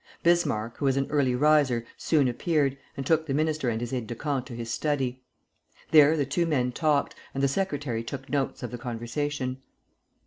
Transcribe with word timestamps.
Bismarck, 0.23 0.77
who 0.77 0.85
was 0.85 0.97
an 0.97 1.05
early 1.11 1.35
riser, 1.35 1.85
soon 1.95 2.27
appeared, 2.27 2.75
and 2.97 3.05
took 3.05 3.27
the 3.27 3.35
minister 3.35 3.69
and 3.69 3.79
his 3.79 3.93
aide 3.93 4.07
de 4.07 4.15
camp 4.15 4.47
to 4.47 4.55
his 4.55 4.71
study. 4.71 5.21
There 5.91 6.17
the 6.17 6.25
two 6.25 6.47
men 6.47 6.71
talked, 6.71 7.13
and 7.35 7.43
the 7.43 7.47
secretary 7.47 8.03
took 8.03 8.27
notes 8.27 8.63
of 8.63 8.71
the 8.71 8.79
conversation. 8.79 9.61